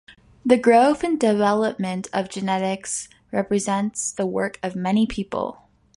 The 0.43 0.57
growth 0.57 1.03
and 1.03 1.19
development 1.19 2.07
of 2.11 2.27
genetics 2.27 3.07
represents 3.31 4.11
the 4.11 4.25
work 4.25 4.57
of 4.63 4.75
many 4.75 5.05
people. 5.05 5.69